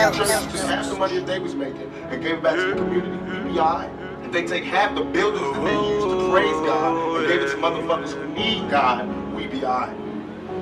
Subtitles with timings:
[0.00, 2.66] If churches took half the money that they was making and gave it back to
[2.68, 3.90] the community, we'd be alright.
[4.24, 7.50] If they take half the buildings that they use to praise God and gave it
[7.50, 9.96] to motherfuckers who need God, we'd be alright.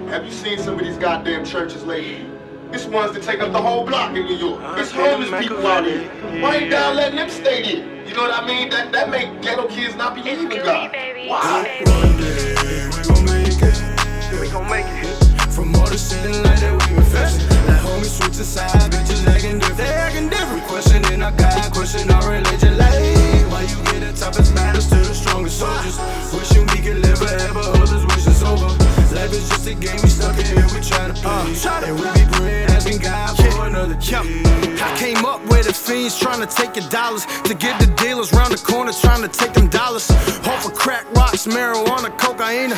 [0.08, 2.26] Have you seen some of these goddamn churches lately?
[2.72, 4.62] It's ones that take up the whole block in New York.
[4.78, 6.08] It's homeless people out here.
[6.40, 8.06] Why ain't down letting them stay there?
[8.06, 8.70] You know what I mean?
[8.70, 10.90] That that make ghetto kids not believe in God.
[11.28, 12.55] Why?
[19.16, 19.78] Aside, acting different.
[19.78, 20.62] They acting different.
[20.64, 22.78] Questioning our God, question our religion.
[22.78, 22.92] Like,
[23.50, 25.98] why you get the toughest battles to the strongest soldiers?
[26.32, 28.68] Wishing we could live forever, others wish it's over.
[29.14, 29.98] Life is just a game,
[34.08, 34.22] Yeah.
[34.22, 37.26] I came up with the fiends trying to take your dollars.
[37.44, 40.10] To give the dealers round the corner trying to take them dollars.
[40.46, 42.70] Off of crack rocks, marijuana, cocaine.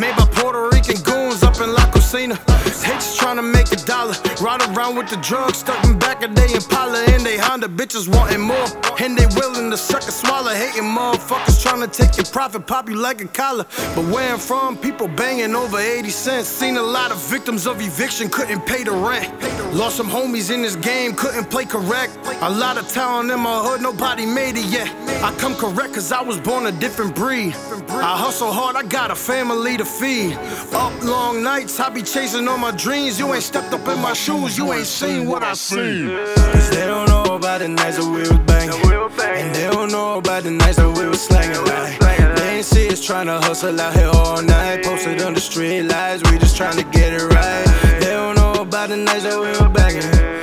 [0.00, 2.38] Made by Puerto Rican goons up in La Cocina.
[2.64, 4.14] Just trying to make a dollar.
[4.40, 7.68] Ride around with the drugs stuck in back of they Impala and they Honda.
[7.68, 8.66] Bitches wanting more.
[9.00, 10.52] And they willing to suck and swallow.
[10.52, 13.66] Hating motherfuckers trying to take your profit, pop you like a collar.
[13.94, 16.48] But where I'm from, people banging over 80 cents.
[16.48, 19.30] Seen a lot of victims of eviction, couldn't pay the rent.
[19.74, 22.16] Lost some homies in this game, couldn't play correct.
[22.42, 24.88] A lot of talent in my hood, nobody made it yet.
[25.22, 27.54] I come correct cause I was born a different breed.
[27.88, 30.34] I hustle hard, I got a family to feed.
[30.72, 33.18] Up long nights, I be chasing all my dreams.
[33.18, 36.08] You ain't stepped up in my shoes, you ain't seen what I seen.
[36.52, 38.80] Cause they don't know about the nights that we was banging.
[38.88, 39.18] we was.
[39.20, 41.64] And they don't know about the nights that we was slanging.
[41.64, 44.84] Like, they ain't see us trying to hustle out here all night.
[44.84, 47.66] Posted on the street lights, we just trying to get it right.
[48.00, 50.39] They don't know about the nights that we was banging.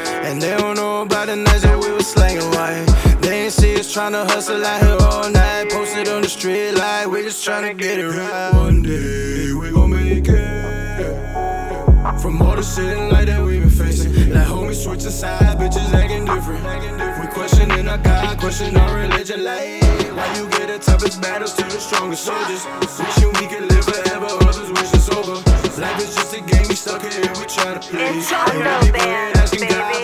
[3.98, 5.72] Tryna hustle out here all night.
[5.72, 8.54] Posted on the street light, we just tryna get it right.
[8.54, 12.22] One day we gon' make it.
[12.22, 14.14] From all the shit in life that we been facing.
[14.30, 16.64] Like homies switching sides, bitches acting different.
[17.20, 19.44] We questioning our God, questioning our religion.
[19.44, 19.82] Like,
[20.14, 22.68] why you get the toughest battles to the strongest soldiers?
[23.02, 25.42] Wishing we could live forever, others wish it's over.
[25.82, 28.14] Life is just a game, we stuck here, we try to play.
[28.14, 29.97] It's And Choco we be Band, praying, God baby.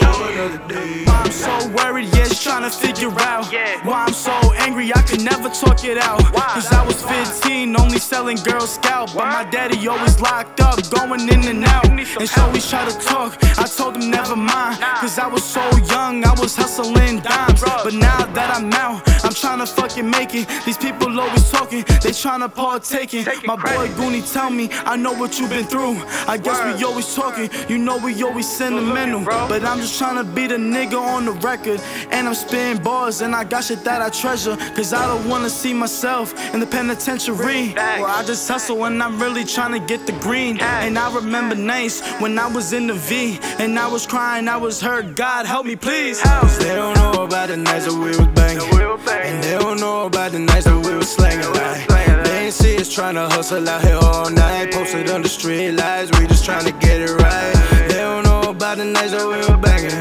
[2.69, 3.45] Trying to figure out
[3.85, 4.93] why I'm so angry.
[4.93, 6.19] I could never talk it out.
[6.33, 7.82] Cause I was 15, only
[8.13, 9.11] selling Girl Scout.
[9.15, 11.89] But my daddy always locked up, going in and out.
[12.21, 13.31] And so we try to talk.
[13.57, 14.77] I told him never mind.
[15.01, 15.63] Cause I was so
[15.93, 17.61] young, I was hustling dimes.
[17.61, 20.47] But now that I'm out, I'm trying to fucking make it.
[20.65, 23.25] These people always talking, they trying to partake in.
[23.45, 23.87] My boy.
[23.97, 25.95] Goonie tell me, I know what you've been through.
[26.27, 29.23] I guess we always talking, you know we always sentimental.
[29.25, 31.79] But I'm just trying to be the nigga on the record.
[32.11, 34.55] And I'm spitting bars, and I got shit that I treasure.
[34.75, 37.73] Cause I don't wanna see myself in the penitentiary.
[38.03, 38.19] Facts.
[38.19, 40.59] I just hustle when I'm really trying to get the green.
[40.59, 43.39] And I remember nights when I was in the V.
[43.59, 45.15] And I was crying, I was hurt.
[45.15, 46.21] God help me, please.
[46.21, 48.69] They don't know about the nights that we was banging.
[48.77, 49.35] we was banging.
[49.35, 51.51] And they don't know about the nights that we was slanging.
[51.53, 51.87] Like,
[52.25, 54.71] they ain't see us tryna hustle out here all night.
[54.73, 57.53] Posted on the street lights, we just tryna get it right.
[57.87, 59.91] They don't know about the nights that we was banging.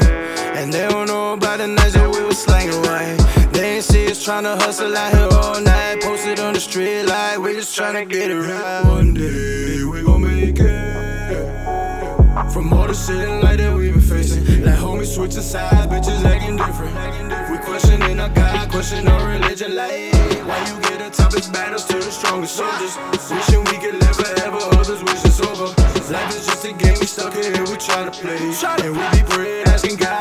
[0.57, 2.81] And they don't know about the nights that we was slanging.
[2.83, 3.17] Like,
[3.51, 6.03] they ain't see us tryna hustle out here all night.
[6.53, 8.85] On the street light, we just tryna get it right.
[8.85, 12.51] One day we gon' make it.
[12.53, 14.61] From all the shit in life that we been facing.
[14.61, 16.93] Like homies switching sides, bitches acting different.
[17.49, 19.75] We questioning our God, questioning our religion.
[19.75, 20.13] Like,
[20.45, 22.99] why you get the toughest battles to the strongest soldiers?
[23.31, 25.73] Wishing we could live forever, others wish it's over.
[26.13, 28.37] Life is just a game, we stuck in here, we try to play.
[28.37, 30.12] And we be praying, asking God for another day.